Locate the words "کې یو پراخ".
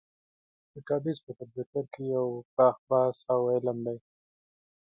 1.93-2.75